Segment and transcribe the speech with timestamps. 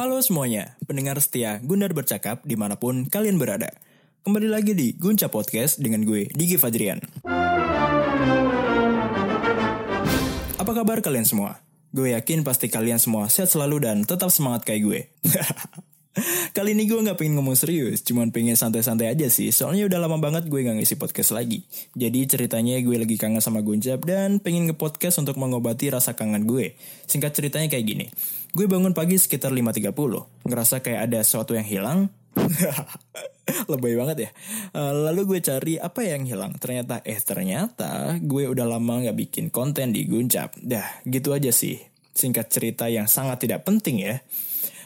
[0.00, 3.68] Halo semuanya, pendengar setia Gundar Bercakap di mana pun kalian berada.
[4.24, 7.04] Kembali lagi di Gunca Podcast dengan gue, Digi Fadrian.
[10.56, 11.60] Apa kabar kalian semua?
[11.92, 15.00] Gue yakin pasti kalian semua sehat selalu dan tetap semangat kayak gue.
[16.50, 19.54] Kali ini gue gak pengen ngomong serius, cuman pengen santai-santai aja sih.
[19.54, 21.62] Soalnya udah lama banget gue gak ngisi podcast lagi.
[21.94, 26.74] Jadi ceritanya gue lagi kangen sama Guncap dan pengen nge-podcast untuk mengobati rasa kangen gue.
[27.06, 28.06] Singkat ceritanya kayak gini.
[28.50, 29.94] Gue bangun pagi sekitar 5.30.
[30.50, 32.10] Ngerasa kayak ada sesuatu yang hilang.
[33.70, 34.30] Lebay banget ya.
[34.74, 36.58] Eh, lalu gue cari apa yang hilang.
[36.58, 40.58] Ternyata, eh ternyata gue udah lama gak bikin konten di Guncap.
[40.58, 41.78] Dah, gitu aja sih.
[42.10, 44.18] Singkat cerita yang sangat tidak penting ya.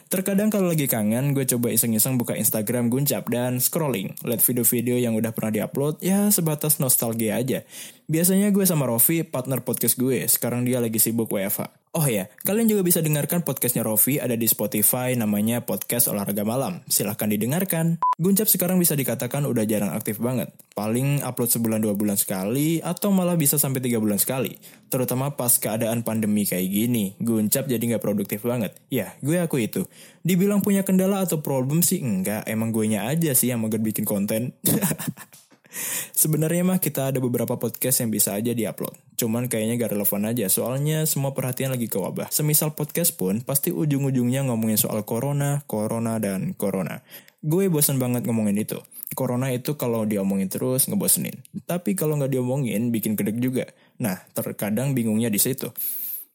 [0.05, 4.13] Terkadang kalau lagi kangen, gue coba iseng-iseng buka Instagram Guncap dan scrolling.
[4.21, 7.65] Lihat video-video yang udah pernah diupload, ya sebatas nostalgia aja.
[8.05, 10.21] Biasanya gue sama Rofi, partner podcast gue.
[10.29, 11.84] Sekarang dia lagi sibuk WFH.
[11.95, 16.83] Oh ya, kalian juga bisa dengarkan podcastnya Rofi ada di Spotify namanya Podcast Olahraga Malam.
[16.91, 18.03] Silahkan didengarkan.
[18.19, 20.51] Guncap sekarang bisa dikatakan udah jarang aktif banget.
[20.75, 24.59] Paling upload sebulan dua bulan sekali atau malah bisa sampai tiga bulan sekali.
[24.91, 27.15] Terutama pas keadaan pandemi kayak gini.
[27.15, 28.75] Guncap jadi nggak produktif banget.
[28.91, 29.87] Ya, gue aku itu.
[30.19, 32.43] Dibilang punya kendala atau problem sih enggak.
[32.43, 34.51] Emang gue nya aja sih yang mager bikin konten.
[36.11, 39.04] Sebenarnya mah kita ada beberapa podcast yang bisa aja diupload.
[39.15, 42.27] Cuman kayaknya gak relevan aja, soalnya semua perhatian lagi ke wabah.
[42.31, 46.99] Semisal podcast pun, pasti ujung-ujungnya ngomongin soal corona, corona, dan corona.
[47.39, 48.83] Gue bosan banget ngomongin itu.
[49.15, 51.39] Corona itu kalau diomongin terus ngebosenin.
[51.63, 53.71] Tapi kalau nggak diomongin, bikin kedek juga.
[54.03, 55.71] Nah, terkadang bingungnya di situ.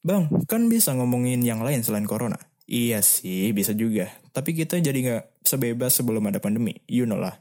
[0.00, 2.40] Bang, kan bisa ngomongin yang lain selain corona.
[2.64, 4.08] Iya sih, bisa juga.
[4.32, 6.80] Tapi kita jadi nggak sebebas sebelum ada pandemi.
[6.88, 7.36] You know lah.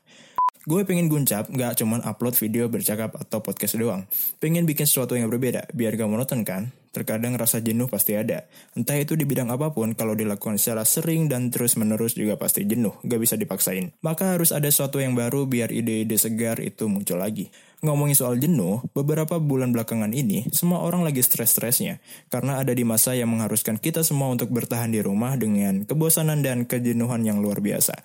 [0.67, 4.03] Gue pengen guncap, gak cuman upload video bercakap atau podcast doang.
[4.43, 6.75] Pengen bikin sesuatu yang berbeda, biar gak monoton kan?
[6.91, 8.43] Terkadang rasa jenuh pasti ada.
[8.75, 12.91] Entah itu di bidang apa pun, kalau dilakukan secara sering dan terus-menerus juga pasti jenuh,
[13.07, 13.95] gak bisa dipaksain.
[14.03, 17.47] Maka harus ada sesuatu yang baru biar ide-ide segar itu muncul lagi.
[17.79, 22.03] Ngomongin soal jenuh, beberapa bulan belakangan ini, semua orang lagi stres-stresnya.
[22.27, 26.67] Karena ada di masa yang mengharuskan kita semua untuk bertahan di rumah dengan kebosanan dan
[26.67, 27.95] kejenuhan yang luar biasa.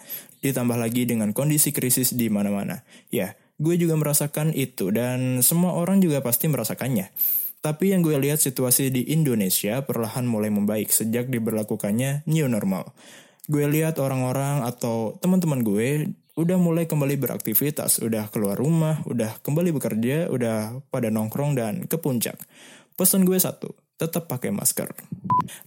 [0.47, 2.87] Ditambah lagi dengan kondisi krisis di mana-mana.
[3.11, 7.11] Ya, gue juga merasakan itu dan semua orang juga pasti merasakannya.
[7.59, 12.95] Tapi yang gue lihat situasi di Indonesia perlahan mulai membaik sejak diberlakukannya new normal.
[13.45, 19.71] Gue lihat orang-orang atau teman-teman gue udah mulai kembali beraktivitas, udah keluar rumah, udah kembali
[19.77, 22.41] bekerja, udah pada nongkrong dan ke puncak.
[22.97, 24.91] Pesan gue satu, tetap pakai masker.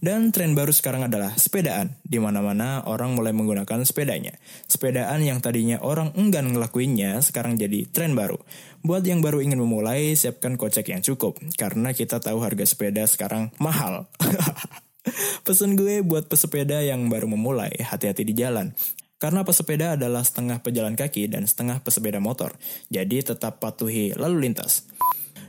[0.02, 4.34] Dan tren baru sekarang adalah sepedaan, di mana-mana orang mulai menggunakan sepedanya.
[4.66, 8.36] Sepedaan yang tadinya orang enggan ngelakuinnya, sekarang jadi tren baru.
[8.82, 13.54] Buat yang baru ingin memulai, siapkan kocek yang cukup, karena kita tahu harga sepeda sekarang
[13.62, 14.10] mahal.
[15.46, 18.74] Pesan gue buat pesepeda yang baru memulai, hati-hati di jalan.
[19.18, 22.54] Karena pesepeda adalah setengah pejalan kaki dan setengah pesepeda motor,
[22.86, 24.86] jadi tetap patuhi lalu lintas.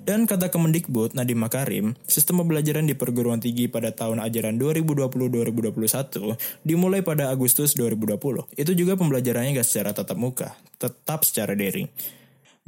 [0.09, 6.33] Dan kata Kemendikbud Nadiem Makarim, sistem pembelajaran di perguruan tinggi pada tahun ajaran 2020-2021
[6.65, 8.17] dimulai pada Agustus 2020.
[8.57, 11.85] Itu juga pembelajarannya gak secara tatap muka, tetap secara daring.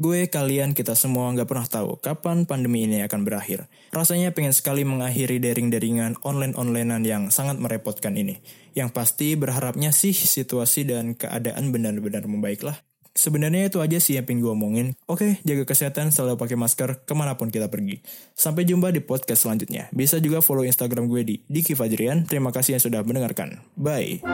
[0.01, 3.69] Gue, kalian, kita semua nggak pernah tahu kapan pandemi ini akan berakhir.
[3.93, 8.41] Rasanya pengen sekali mengakhiri daring-daringan online-onlinean yang sangat merepotkan ini.
[8.73, 12.81] Yang pasti berharapnya sih situasi dan keadaan benar-benar membaiklah.
[13.13, 14.87] Sebenarnya itu aja sih yang pengen gue omongin.
[15.05, 18.01] Oke, jaga kesehatan, selalu pakai masker ke mana pun kita pergi.
[18.33, 19.93] Sampai jumpa di podcast selanjutnya.
[19.93, 22.25] Bisa juga follow Instagram gue di Diki Fajrian.
[22.25, 23.61] Terima kasih yang sudah mendengarkan.
[23.77, 24.25] Bye.